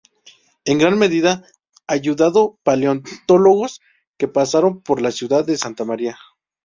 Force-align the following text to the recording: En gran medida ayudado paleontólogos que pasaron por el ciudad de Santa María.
En 0.65 0.79
gran 0.79 0.97
medida 0.97 1.45
ayudado 1.85 2.57
paleontólogos 2.63 3.81
que 4.17 4.27
pasaron 4.27 4.81
por 4.81 4.99
el 4.99 5.11
ciudad 5.11 5.45
de 5.45 5.57
Santa 5.57 5.85
María. 5.85 6.17